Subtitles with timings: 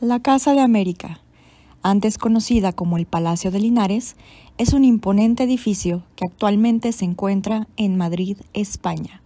[0.00, 1.18] La Casa de América,
[1.82, 4.14] antes conocida como el Palacio de Linares,
[4.56, 9.22] es un imponente edificio que actualmente se encuentra en Madrid, España.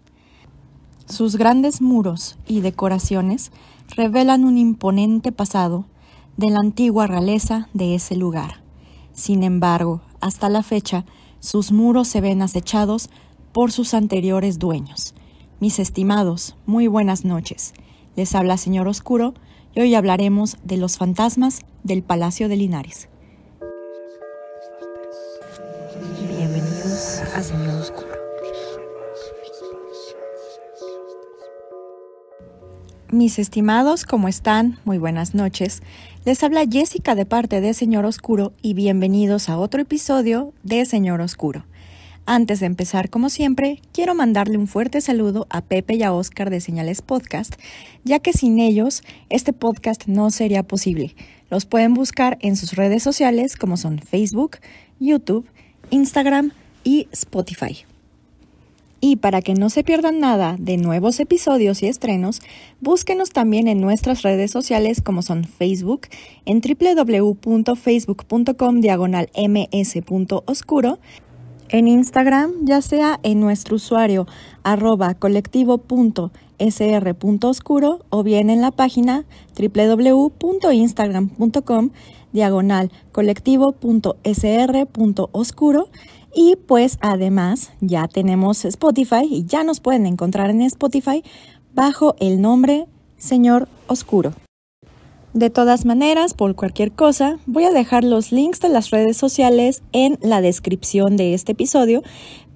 [1.04, 3.52] Sus grandes muros y decoraciones
[3.96, 5.84] revelan un imponente pasado
[6.38, 8.62] de la antigua realeza de ese lugar.
[9.12, 11.04] Sin embargo, hasta la fecha,
[11.38, 13.10] sus muros se ven acechados
[13.52, 15.12] por sus anteriores dueños.
[15.60, 17.74] Mis estimados, muy buenas noches.
[18.16, 19.34] Les habla Señor Oscuro
[19.74, 23.08] y hoy hablaremos de los fantasmas del Palacio de Linares.
[26.28, 28.12] Bienvenidos a Señor Oscuro.
[33.10, 34.78] Mis estimados, ¿cómo están?
[34.84, 35.82] Muy buenas noches.
[36.24, 41.20] Les habla Jessica de parte de Señor Oscuro y bienvenidos a otro episodio de Señor
[41.20, 41.66] Oscuro.
[42.24, 46.50] Antes de empezar, como siempre, quiero mandarle un fuerte saludo a Pepe y a Oscar
[46.50, 47.56] de Señales Podcast,
[48.04, 51.16] ya que sin ellos este podcast no sería posible.
[51.50, 54.58] Los pueden buscar en sus redes sociales como son Facebook,
[55.00, 55.48] YouTube,
[55.90, 56.52] Instagram
[56.84, 57.78] y Spotify.
[59.00, 62.40] Y para que no se pierdan nada de nuevos episodios y estrenos,
[62.80, 66.02] búsquenos también en nuestras redes sociales como son Facebook,
[66.44, 71.00] en www.facebook.com diagonal ms.oscuro
[71.72, 74.26] en Instagram, ya sea en nuestro usuario
[74.62, 79.24] arroba colectivo.sr.oscuro o bien en la página
[79.58, 81.90] www.instagram.com
[82.32, 85.88] diagonal colectivo.sr.oscuro
[86.34, 91.22] y pues además ya tenemos Spotify y ya nos pueden encontrar en Spotify
[91.74, 92.86] bajo el nombre
[93.18, 94.32] Señor Oscuro.
[95.34, 99.82] De todas maneras, por cualquier cosa, voy a dejar los links de las redes sociales
[99.92, 102.02] en la descripción de este episodio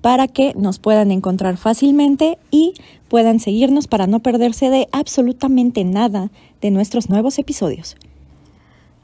[0.02, 2.74] para que nos puedan encontrar fácilmente y
[3.08, 7.96] puedan seguirnos para no perderse de absolutamente nada de nuestros nuevos episodios.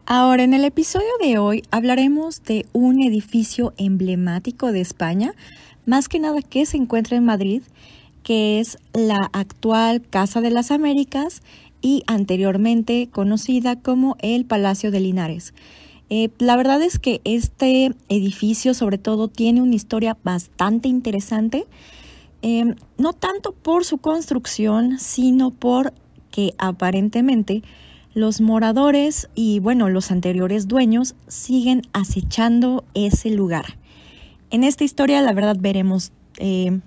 [0.04, 5.32] Ahora, en el episodio de hoy hablaremos de un edificio emblemático de España,
[5.86, 7.62] más que nada que se encuentra en Madrid,
[8.22, 11.42] que es la actual Casa de las Américas
[11.82, 15.52] y anteriormente conocida como el Palacio de Linares.
[16.08, 21.66] Eh, la verdad es que este edificio sobre todo tiene una historia bastante interesante,
[22.42, 25.92] em, no tanto por su construcción, sino por
[26.30, 27.62] que aparentemente
[28.14, 33.78] los moradores y bueno, los anteriores dueños siguen acechando ese lugar.
[34.50, 36.78] En esta historia la verdad veremos eh,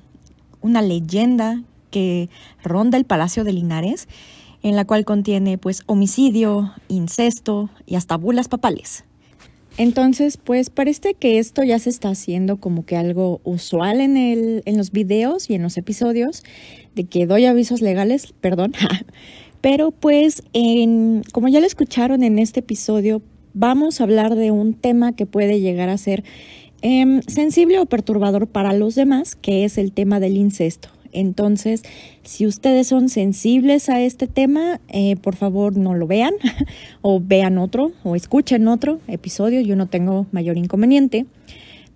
[0.61, 2.29] una leyenda que
[2.63, 4.07] ronda el Palacio de Linares
[4.65, 9.05] en la cual contiene pues homicidio, incesto y hasta bulas papales.
[9.77, 14.63] Entonces, pues parece que esto ya se está haciendo como que algo usual en, el,
[14.65, 16.43] en los videos y en los episodios,
[16.95, 18.73] de que doy avisos legales, perdón.
[19.61, 23.21] Pero pues, en, como ya lo escucharon en este episodio,
[23.53, 26.23] vamos a hablar de un tema que puede llegar a ser
[26.81, 30.94] em, sensible o perturbador para los demás, que es el tema del incesto.
[31.15, 31.83] Entonces,
[32.23, 36.33] si ustedes son sensibles a este tema, eh, por favor no lo vean
[37.01, 39.61] o vean otro o escuchen otro episodio.
[39.61, 41.25] Yo no tengo mayor inconveniente.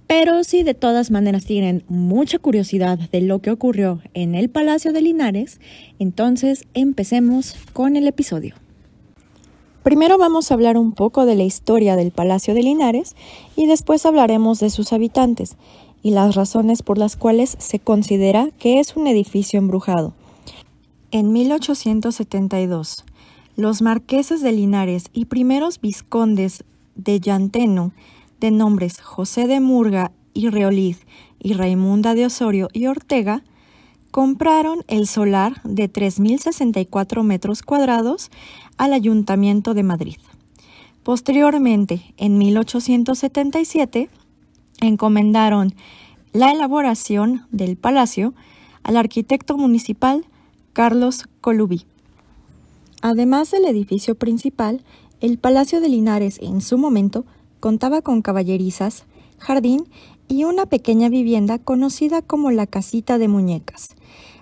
[0.08, 4.94] Pero si de todas maneras tienen mucha curiosidad de lo que ocurrió en el Palacio
[4.94, 5.59] de Linares,
[6.00, 8.56] entonces empecemos con el episodio.
[9.84, 13.16] Primero vamos a hablar un poco de la historia del Palacio de Linares
[13.56, 15.58] y después hablaremos de sus habitantes
[16.01, 20.13] y las razones por las cuales se considera que es un edificio embrujado.
[21.11, 23.03] En 1872,
[23.55, 26.63] los marqueses de Linares y primeros vizcondes
[26.95, 27.91] de Llanteno,
[28.39, 31.05] de nombres José de Murga y Reoliz
[31.39, 33.43] y Raimunda de Osorio y Ortega,
[34.11, 38.29] compraron el solar de 3.064 metros cuadrados
[38.77, 40.17] al Ayuntamiento de Madrid.
[41.03, 44.09] Posteriormente, en 1877,
[44.81, 45.73] encomendaron
[46.34, 48.34] la elaboración del palacio
[48.84, 50.25] al arquitecto municipal
[50.73, 51.85] Carlos Colubí.
[53.01, 54.84] Además del edificio principal,
[55.22, 57.26] el Palacio de Linares en su momento
[57.59, 59.05] contaba con caballerizas,
[59.37, 59.85] jardín
[60.28, 63.96] y una pequeña vivienda conocida como la Casita de Muñecas.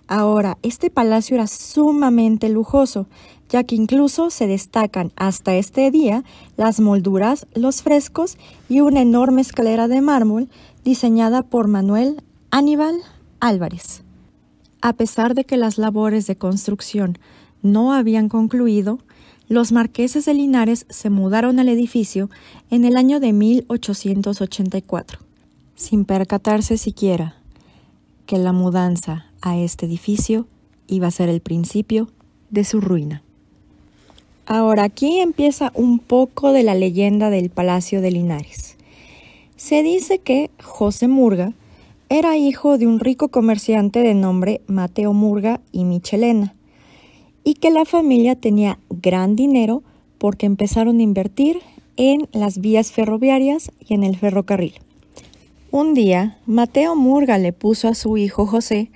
[0.08, 3.08] Ahora, este palacio era sumamente lujoso,
[3.50, 6.24] ya que incluso se destacan hasta este día
[6.56, 8.38] las molduras, los frescos
[8.70, 10.50] y una enorme escalera de mármol
[10.84, 12.98] diseñada por Manuel Aníbal
[13.42, 14.04] Álvarez.
[14.82, 17.18] A pesar de que las labores de construcción
[17.62, 19.00] no habían concluido,
[19.50, 22.30] los marqueses de Linares se mudaron al edificio
[22.70, 25.20] en el año de 1884,
[25.76, 27.36] sin percatarse siquiera
[28.26, 30.48] que la mudanza a este edificio
[30.88, 32.10] iba a ser el principio
[32.50, 33.24] de su ruina.
[34.46, 38.78] Ahora aquí empieza un poco de la leyenda del Palacio de Linares.
[39.58, 41.54] Se dice que José Murga
[42.10, 46.54] era hijo de un rico comerciante de nombre Mateo Murga y Michelena,
[47.44, 49.84] y que la familia tenía gran dinero
[50.18, 51.60] porque empezaron a invertir
[51.98, 54.76] en las vías ferroviarias y en el ferrocarril.
[55.72, 58.90] Un día, Mateo Murga le puso a su hijo José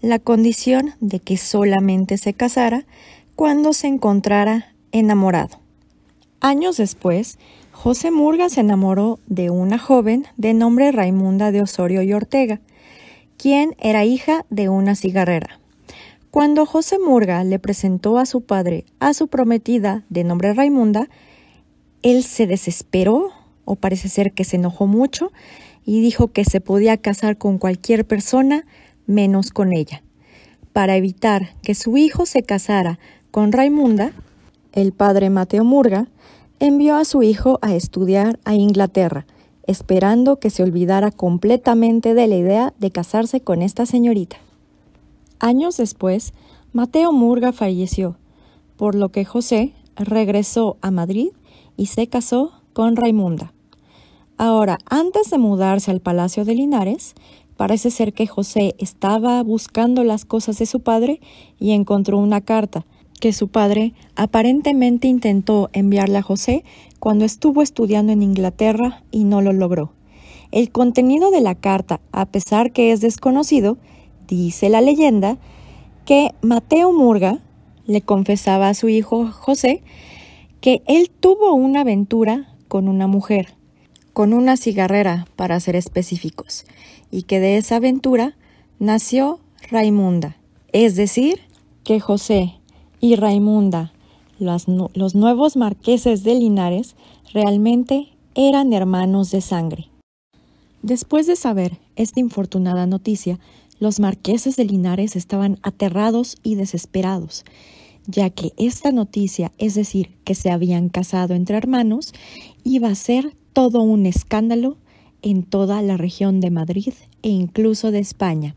[0.00, 2.84] la condición de que solamente se casara
[3.34, 5.58] cuando se encontrara enamorado.
[6.40, 7.38] Años después,
[7.72, 12.60] José Murga se enamoró de una joven de nombre Raimunda de Osorio y Ortega,
[13.36, 15.60] quien era hija de una cigarrera.
[16.30, 21.08] Cuando José Murga le presentó a su padre a su prometida de nombre Raimunda,
[22.02, 23.30] él se desesperó,
[23.64, 25.32] o parece ser que se enojó mucho,
[25.84, 28.66] y dijo que se podía casar con cualquier persona
[29.06, 30.02] menos con ella.
[30.72, 32.98] Para evitar que su hijo se casara
[33.30, 34.12] con Raimunda,
[34.72, 36.08] el padre Mateo Murga
[36.60, 39.26] envió a su hijo a estudiar a Inglaterra,
[39.66, 44.36] esperando que se olvidara completamente de la idea de casarse con esta señorita.
[45.38, 46.32] Años después,
[46.72, 48.16] Mateo Murga falleció,
[48.76, 51.28] por lo que José regresó a Madrid
[51.76, 53.52] y se casó con Raimunda.
[54.38, 57.14] Ahora, antes de mudarse al Palacio de Linares,
[57.56, 61.20] parece ser que José estaba buscando las cosas de su padre
[61.58, 62.86] y encontró una carta
[63.20, 66.64] que su padre aparentemente intentó enviarle a José
[67.00, 69.92] cuando estuvo estudiando en Inglaterra y no lo logró.
[70.52, 73.78] El contenido de la carta, a pesar que es desconocido,
[74.28, 75.38] dice la leyenda
[76.04, 77.40] que Mateo Murga
[77.86, 79.82] le confesaba a su hijo José
[80.60, 83.54] que él tuvo una aventura con una mujer,
[84.12, 86.64] con una cigarrera para ser específicos,
[87.10, 88.36] y que de esa aventura
[88.78, 90.36] nació Raimunda,
[90.72, 91.40] es decir,
[91.84, 92.54] que José
[93.00, 93.92] y Raimunda,
[94.38, 96.96] los, los nuevos marqueses de Linares,
[97.32, 99.88] realmente eran hermanos de sangre.
[100.82, 103.38] Después de saber esta infortunada noticia,
[103.80, 107.44] los marqueses de Linares estaban aterrados y desesperados,
[108.06, 112.12] ya que esta noticia, es decir, que se habían casado entre hermanos,
[112.62, 114.76] iba a ser todo un escándalo
[115.22, 116.92] en toda la región de Madrid
[117.22, 118.54] e incluso de España.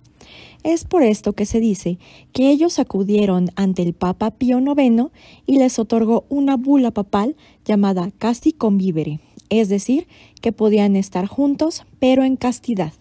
[0.64, 1.98] Es por esto que se dice
[2.34, 5.06] que ellos acudieron ante el Papa Pío IX
[5.46, 7.36] y les otorgó una bula papal
[7.66, 9.20] llamada Casti Convivere,
[9.50, 10.08] es decir,
[10.42, 12.94] que podían estar juntos pero en castidad.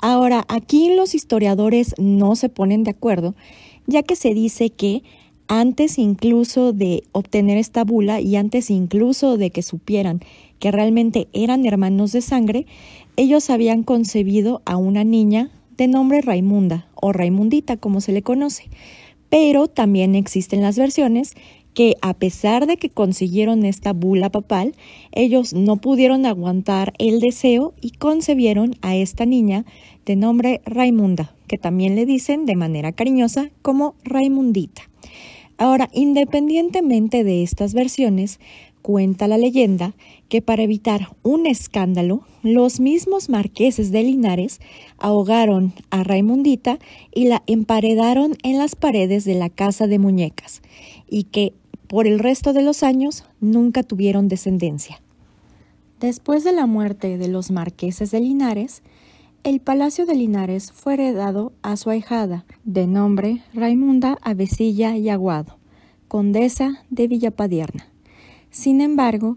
[0.00, 3.34] Ahora, aquí los historiadores no se ponen de acuerdo,
[3.86, 5.02] ya que se dice que
[5.48, 10.20] antes incluso de obtener esta bula y antes incluso de que supieran
[10.58, 12.66] que realmente eran hermanos de sangre,
[13.16, 18.68] ellos habían concebido a una niña de nombre Raimunda o Raimundita como se le conoce.
[19.28, 21.34] Pero también existen las versiones
[21.74, 24.74] que a pesar de que consiguieron esta bula papal,
[25.12, 29.66] ellos no pudieron aguantar el deseo y concebieron a esta niña
[30.06, 34.88] de nombre Raimunda, que también le dicen de manera cariñosa como Raimundita.
[35.58, 38.40] Ahora, independientemente de estas versiones,
[38.82, 39.94] cuenta la leyenda
[40.28, 44.60] que para evitar un escándalo, los mismos marqueses de Linares
[44.98, 46.78] ahogaron a Raimundita
[47.12, 50.62] y la emparedaron en las paredes de la casa de muñecas,
[51.08, 51.52] y que
[51.88, 55.00] por el resto de los años nunca tuvieron descendencia.
[55.98, 58.82] Después de la muerte de los marqueses de Linares,
[59.46, 65.58] el palacio de Linares fue heredado a su ahijada, de nombre Raimunda Avesilla y Aguado,
[66.08, 67.86] condesa de Villapadierna.
[68.50, 69.36] Sin embargo,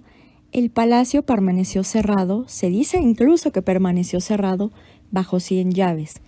[0.51, 4.71] el palacio permaneció cerrado, se dice incluso que permaneció cerrado
[5.11, 6.21] bajo cien llaves,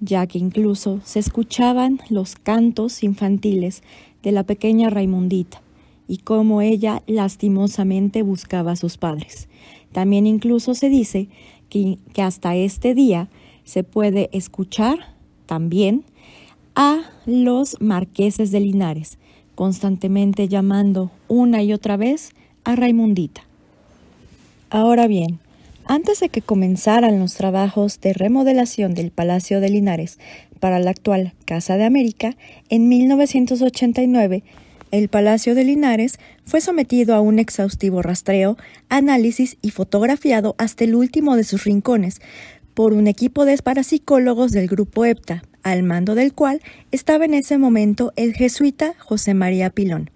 [0.00, 3.84] ya que incluso se escuchaban los cantos infantiles
[4.20, 5.62] de la pequeña Raimundita
[6.08, 9.48] y cómo ella lastimosamente buscaba a sus padres.
[9.92, 11.28] También incluso se dice
[11.68, 13.28] que, hasta este día
[13.64, 15.14] se puede escuchar
[15.46, 16.04] también
[16.74, 19.18] a los marqueses de Linares,
[19.54, 22.30] constantemente llamando una y otra vez
[22.64, 23.42] a Raimundita.
[24.70, 25.38] Ahora bien,
[25.84, 30.18] antes de que comenzaran los trabajos de remodelación del Palacio de Linares
[30.60, 32.36] para la actual Casa de América,
[32.68, 34.42] en 1989,
[34.90, 38.56] el Palacio de Linares fue sometido a un exhaustivo rastreo,
[38.88, 42.20] análisis y fotografiado hasta el último de sus rincones
[42.74, 46.60] por un equipo de parapsicólogos del Grupo EPTA, al mando del cual
[46.92, 50.10] estaba en ese momento el jesuita José María Pilón.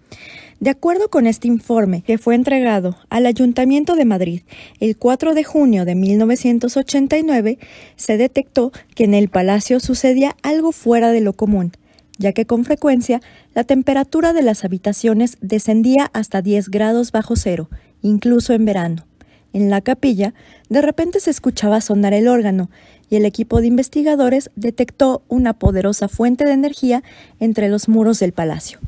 [0.61, 4.43] De acuerdo con este informe, que fue entregado al Ayuntamiento de Madrid
[4.79, 7.59] el 4 de junio de 1989,
[7.97, 11.73] se detectó que en el palacio sucedía algo fuera de lo común,
[12.19, 13.21] ya que con frecuencia
[13.55, 17.69] la temperatura de las habitaciones descendía hasta 10 grados bajo cero,
[18.03, 19.07] incluso en verano.
[19.53, 20.33] En la capilla,
[20.71, 22.71] de repente se escuchaba sonar el órgano
[23.11, 27.03] y el equipo de investigadores detectó una poderosa fuente de energía
[27.39, 28.79] entre los muros del palacio.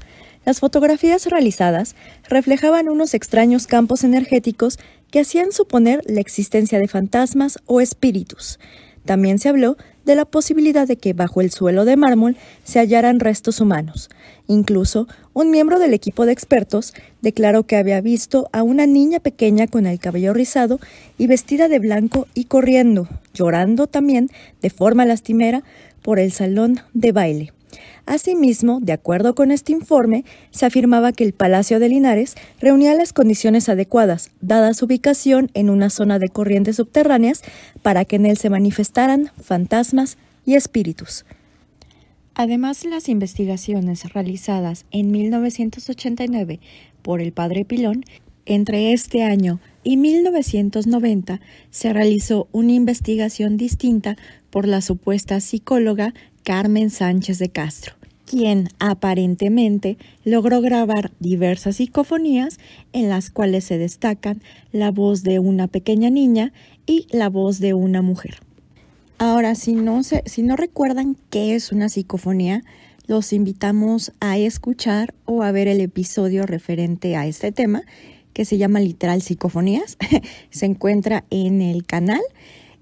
[0.46, 1.94] Las fotografías realizadas
[2.28, 4.78] reflejaban unos extraños campos energéticos
[5.10, 8.58] que hacían suponer la existencia de fantasmas o espíritus.
[9.04, 13.20] También se habló de la posibilidad de que bajo el suelo de mármol se hallaran
[13.20, 14.10] restos humanos.
[14.46, 19.66] Incluso un miembro del equipo de expertos declaró que había visto a una niña pequeña
[19.66, 20.78] con el cabello rizado
[21.18, 24.30] y vestida de blanco y corriendo, llorando también
[24.60, 25.62] de forma lastimera
[26.02, 27.52] por el salón de baile.
[28.06, 33.12] Asimismo, de acuerdo con este informe, se afirmaba que el Palacio de Linares reunía las
[33.12, 37.42] condiciones adecuadas, dada su ubicación en una zona de corrientes subterráneas,
[37.82, 41.24] para que en él se manifestaran fantasmas y espíritus.
[42.34, 46.60] Además, las investigaciones realizadas en 1989
[47.00, 48.04] por el padre Pilón,
[48.46, 54.16] entre este año y 1990 se realizó una investigación distinta
[54.50, 56.12] por la supuesta psicóloga
[56.44, 57.94] Carmen Sánchez de Castro,
[58.26, 62.58] quien aparentemente logró grabar diversas psicofonías
[62.92, 66.52] en las cuales se destacan la voz de una pequeña niña
[66.86, 68.40] y la voz de una mujer.
[69.16, 72.62] Ahora, si no, si no recuerdan qué es una psicofonía,
[73.06, 77.84] los invitamos a escuchar o a ver el episodio referente a este tema
[78.34, 79.96] que se llama literal psicofonías.
[80.50, 82.20] se encuentra en el canal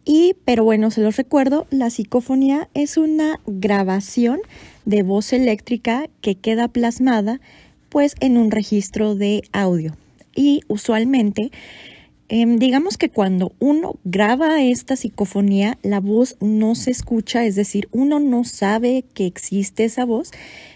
[0.05, 4.41] y, pero bueno, se los recuerdo, la psicofonía es una grabación
[4.85, 7.41] de voz eléctrica que queda plasmada
[7.89, 9.95] pues en un registro de audio.
[10.35, 11.51] Y usualmente,
[12.29, 17.89] em, digamos que cuando uno graba esta psicofonía, la voz no se escucha, es decir,
[17.93, 20.31] uno no sabe que existe esa voz,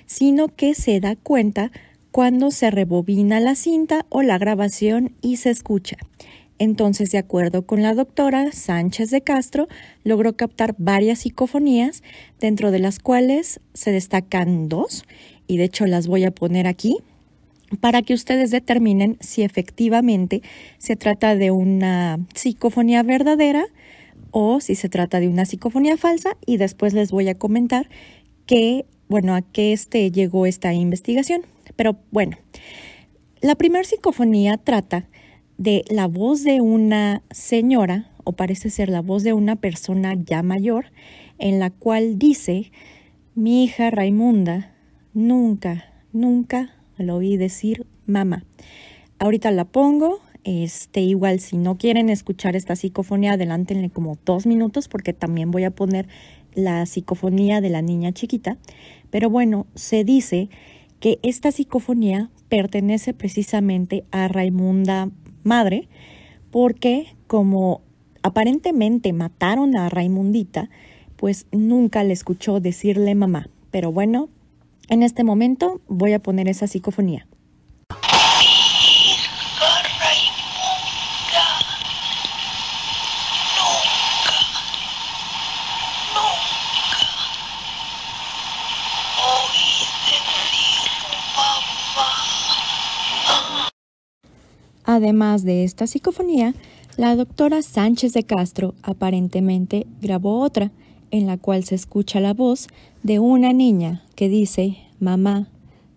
[0.05, 1.73] sino que se da cuenta
[2.13, 5.97] cuando se rebobina la cinta o la grabación y se escucha.
[6.59, 9.69] Entonces, de acuerdo con la doctora Sánchez de Castro,
[10.05, 12.03] logró captar varias psicofonías,
[12.41, 15.05] dentro de las cuales se destacan dos,
[15.47, 16.99] y de hecho las voy a poner aquí
[17.81, 20.43] para que ustedes determinen si efectivamente
[20.79, 23.67] se trata de una psicofonía verdadera
[24.31, 27.89] o si se trata de una psicofonía falsa y después les voy a comentar
[28.47, 31.43] que, bueno, a qué este llegó esta investigación.
[31.75, 32.37] Pero bueno,
[33.41, 35.09] la primera psicofonía trata
[35.59, 40.43] de la voz de una señora, o parece ser la voz de una persona ya
[40.43, 40.87] mayor,
[41.39, 42.73] en la cual dice,
[43.35, 44.75] mi hija Raimunda,
[45.15, 48.45] nunca, nunca lo oí decir mamá.
[49.19, 54.89] Ahorita la pongo, este, igual si no quieren escuchar esta psicofonía, adelántenle como dos minutos
[54.89, 56.07] porque también voy a poner
[56.55, 58.59] la psicofonía de la niña chiquita.
[59.11, 60.49] Pero bueno, se dice
[61.01, 65.11] que esta psicofonía pertenece precisamente a Raimunda
[65.47, 65.89] madre,
[66.51, 67.83] porque como
[68.23, 70.69] aparentemente mataron a Raimundita,
[71.17, 73.49] pues nunca le escuchó decirle mamá.
[73.71, 74.29] Pero bueno,
[74.89, 77.27] en este momento voy a poner esa psicofonía.
[94.97, 96.55] Además de esta psicofonía,
[96.97, 100.73] la doctora Sánchez de Castro aparentemente grabó otra,
[101.11, 102.69] en la cual se escucha la voz
[103.03, 105.49] de una niña que dice, mamá,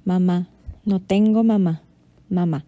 [0.04, 0.50] mamá,
[0.84, 1.82] no tengo mamá,
[2.30, 2.66] mamá.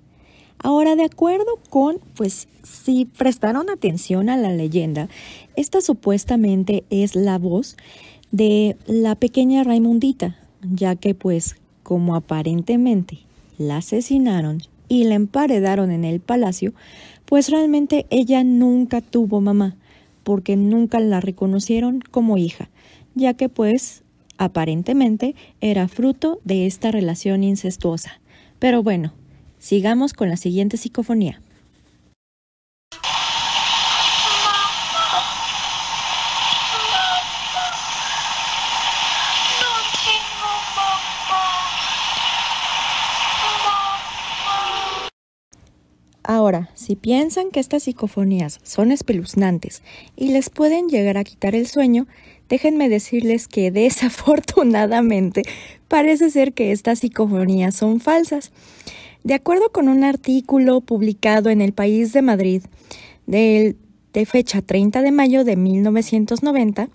[0.57, 5.09] Ahora, de acuerdo con, pues, si prestaron atención a la leyenda,
[5.57, 7.75] esta supuestamente es la voz
[8.31, 13.19] de la pequeña Raimundita, ya que, pues, como aparentemente
[13.57, 14.61] la asesinaron
[14.91, 16.73] y la emparedaron en el palacio,
[17.23, 19.77] pues realmente ella nunca tuvo mamá,
[20.23, 22.69] porque nunca la reconocieron como hija,
[23.15, 24.03] ya que pues
[24.37, 28.19] aparentemente era fruto de esta relación incestuosa.
[28.59, 29.13] Pero bueno,
[29.59, 31.40] sigamos con la siguiente psicofonía.
[46.51, 49.83] Ahora, si piensan que estas psicofonías son espeluznantes
[50.17, 52.07] y les pueden llegar a quitar el sueño,
[52.49, 55.43] déjenme decirles que desafortunadamente
[55.87, 58.51] parece ser que estas psicofonías son falsas.
[59.23, 62.63] De acuerdo con un artículo publicado en El País de Madrid
[63.27, 63.77] de,
[64.25, 66.89] fecha 30 de mayo de 1990,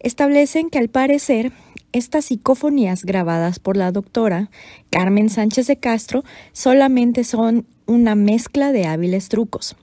[0.00, 1.52] establecen que al parecer
[1.92, 4.50] estas psicofonías grabadas por la doctora
[4.90, 9.74] Carmen Sánchez de Castro solamente son una mezcla de hábiles trucos.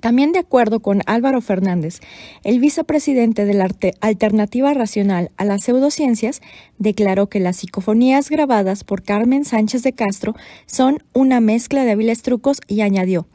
[0.00, 2.00] También de acuerdo con Álvaro Fernández,
[2.44, 3.68] el vicepresidente de la
[4.00, 6.42] Alternativa Racional a las Pseudociencias,
[6.78, 10.34] declaró que las psicofonías grabadas por Carmen Sánchez de Castro
[10.66, 13.26] son una mezcla de hábiles trucos y añadió,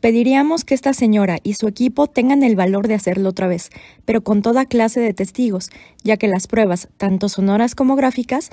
[0.00, 3.70] pediríamos que esta señora y su equipo tengan el valor de hacerlo otra vez,
[4.04, 5.70] pero con toda clase de testigos,
[6.02, 8.50] ya que las pruebas, tanto sonoras como gráficas,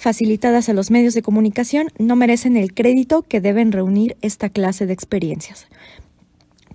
[0.00, 4.86] facilitadas a los medios de comunicación, no merecen el crédito que deben reunir esta clase
[4.86, 5.66] de experiencias.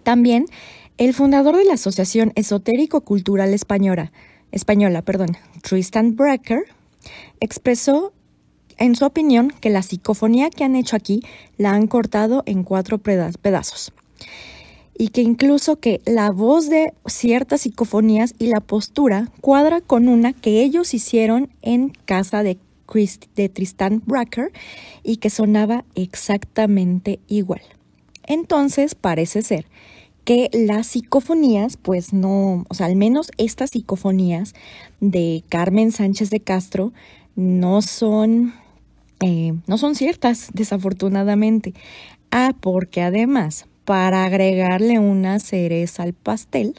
[0.04, 0.46] También,
[1.00, 4.12] el fundador de la Asociación Esotérico Cultural Española,
[4.52, 6.66] española perdón, Tristan Brecker,
[7.40, 8.14] expresó
[8.78, 11.22] en su opinión que la psicofonía que han hecho aquí
[11.58, 13.92] la han cortado en cuatro pedazos
[14.98, 20.32] y que incluso que la voz de ciertas psicofonías y la postura cuadra con una
[20.34, 22.58] que ellos hicieron en casa de,
[23.36, 24.52] de Tristan Brecker
[25.04, 27.62] y que sonaba exactamente igual.
[28.28, 29.66] Entonces parece ser
[30.24, 34.56] que las psicofonías, pues no, o sea, al menos estas psicofonías
[35.00, 36.94] de Carmen Sánchez de Castro
[37.36, 38.54] no son,
[39.20, 41.74] eh, no son ciertas, desafortunadamente.
[42.32, 46.76] Ah, porque además, para agregarle una cereza al pastel,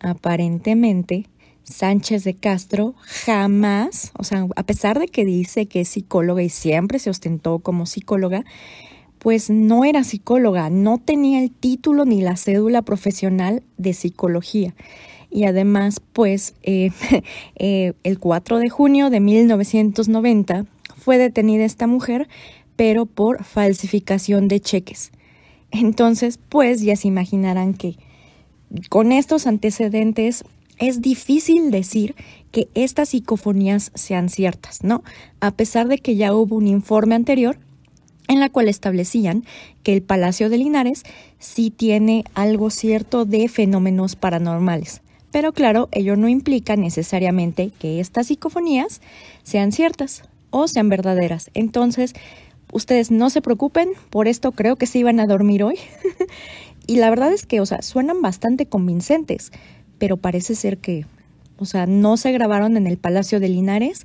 [0.00, 1.26] aparentemente
[1.64, 6.48] Sánchez de Castro jamás, o sea, a pesar de que dice que es psicóloga y
[6.48, 8.44] siempre se ostentó como psicóloga,
[9.18, 14.74] pues no era psicóloga, no tenía el título ni la cédula profesional de psicología.
[15.30, 16.90] Y además, pues eh,
[17.56, 22.28] eh, el 4 de junio de 1990 fue detenida esta mujer,
[22.76, 25.12] pero por falsificación de cheques.
[25.70, 27.96] Entonces, pues ya se imaginarán que
[28.88, 30.44] con estos antecedentes
[30.80, 32.16] es difícil decir
[32.50, 35.04] que estas psicofonías sean ciertas, ¿no?
[35.38, 37.58] A pesar de que ya hubo un informe anterior
[38.26, 39.44] en la cual establecían
[39.82, 41.04] que el Palacio de Linares
[41.38, 45.02] sí tiene algo cierto de fenómenos paranormales.
[45.30, 49.00] Pero claro, ello no implica necesariamente que estas psicofonías
[49.42, 51.50] sean ciertas o sean verdaderas.
[51.54, 52.14] Entonces,
[52.72, 55.78] ustedes no se preocupen, por esto creo que se iban a dormir hoy.
[56.86, 59.52] y la verdad es que, o sea, suenan bastante convincentes,
[60.00, 61.06] pero parece ser que,
[61.58, 64.04] o sea, no se grabaron en el Palacio de Linares,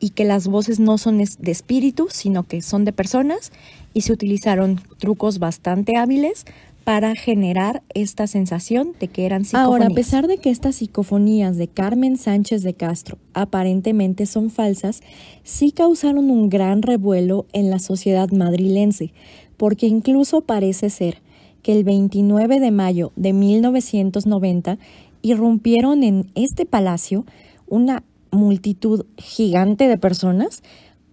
[0.00, 3.52] y que las voces no son de espíritus, sino que son de personas
[3.92, 6.46] y se utilizaron trucos bastante hábiles
[6.84, 9.68] para generar esta sensación de que eran psicofonías.
[9.68, 15.02] Ahora, a pesar de que estas psicofonías de Carmen Sánchez de Castro aparentemente son falsas,
[15.44, 19.12] sí causaron un gran revuelo en la sociedad madrilense,
[19.58, 21.18] porque incluso parece ser
[21.62, 24.78] que el 29 de mayo de 1990
[25.22, 27.24] irrumpieron en este palacio
[27.66, 30.62] una multitud gigante de personas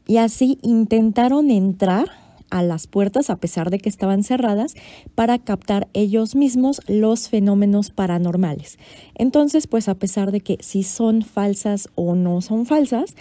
[0.08, 2.10] y así intentaron entrar
[2.50, 4.74] a las puertas a pesar de que estaban cerradas
[5.16, 8.78] para captar ellos mismos los fenómenos paranormales.
[9.16, 13.16] Entonces, pues a pesar de que si son falsas o no son falsas,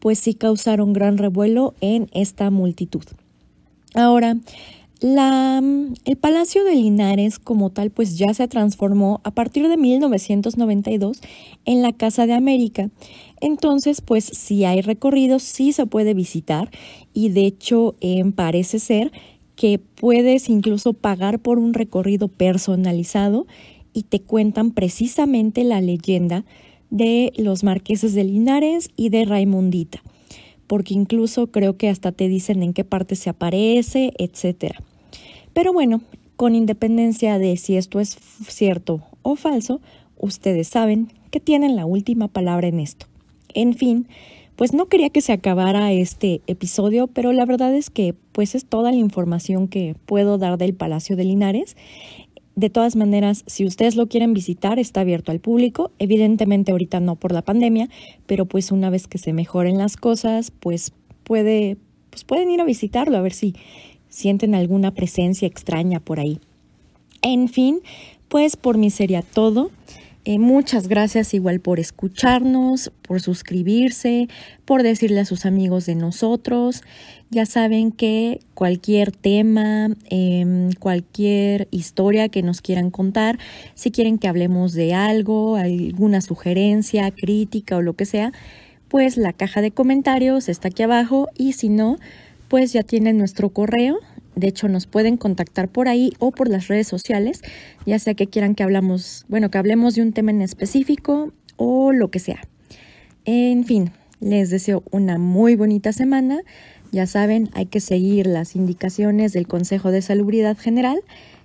[0.00, 3.04] pues sí causaron gran revuelo en esta multitud.
[3.94, 4.36] Ahora,
[5.00, 5.62] la,
[6.04, 11.20] el Palacio de Linares como tal pues ya se transformó a partir de 1992
[11.64, 12.90] en la Casa de América.
[13.40, 16.70] Entonces pues si hay recorridos, sí se puede visitar
[17.12, 19.12] y de hecho em, parece ser
[19.56, 23.46] que puedes incluso pagar por un recorrido personalizado
[23.92, 26.44] y te cuentan precisamente la leyenda
[26.90, 30.02] de los marqueses de Linares y de Raimundita
[30.66, 34.80] porque incluso creo que hasta te dicen en qué parte se aparece, etcétera.
[35.52, 36.00] Pero bueno,
[36.36, 38.16] con independencia de si esto es
[38.48, 39.80] cierto o falso,
[40.18, 43.06] ustedes saben que tienen la última palabra en esto.
[43.54, 44.08] En fin,
[44.56, 48.64] pues no quería que se acabara este episodio, pero la verdad es que pues es
[48.64, 51.76] toda la información que puedo dar del Palacio de Linares.
[52.56, 55.90] De todas maneras, si ustedes lo quieren visitar, está abierto al público.
[55.98, 57.88] Evidentemente ahorita no por la pandemia,
[58.26, 60.92] pero pues una vez que se mejoren las cosas, pues
[61.24, 61.76] puede
[62.10, 63.56] pues pueden ir a visitarlo a ver si
[64.08, 66.38] sienten alguna presencia extraña por ahí.
[67.22, 67.80] En fin,
[68.28, 69.72] pues por mí sería todo.
[70.26, 74.28] Eh, muchas gracias igual por escucharnos, por suscribirse,
[74.64, 76.82] por decirle a sus amigos de nosotros.
[77.28, 83.38] Ya saben que cualquier tema, em, cualquier historia que nos quieran contar,
[83.74, 88.32] si quieren que hablemos de algo, alguna sugerencia, crítica o lo que sea,
[88.88, 91.98] pues la caja de comentarios está aquí abajo y si no,
[92.48, 93.98] pues ya tienen nuestro correo.
[94.36, 97.42] De hecho, nos pueden contactar por ahí o por las redes sociales,
[97.86, 101.92] ya sea que quieran que hablamos, bueno, que hablemos de un tema en específico o
[101.92, 102.42] lo que sea.
[103.24, 106.40] En fin, Les deseo una muy bonita semana.
[106.92, 111.02] Ya saben, hay que seguir las indicaciones del Consejo de Salubridad General.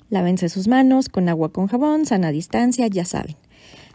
[0.09, 3.35] Lávense sus manos con agua con jabón, sana distancia, ya saben.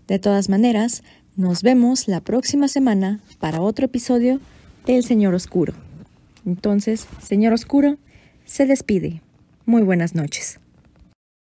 [0.06, 1.02] De todas maneras,
[1.34, 4.38] nos vemos la próxima semana para otro episodio
[4.86, 5.72] del Señor Oscuro.
[6.44, 7.96] Entonces, Señor Oscuro
[8.44, 9.20] se despide.
[9.66, 10.60] Muy buenas noches.